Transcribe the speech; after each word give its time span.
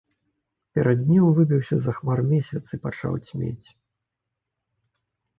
Перад 0.77 1.01
днём 1.09 1.27
выбіўся 1.39 1.75
з-за 1.81 1.93
хмар 1.97 2.19
месяц 2.31 2.61
і 2.77 2.79
пачаў 2.85 3.13
цьмець. 3.27 3.75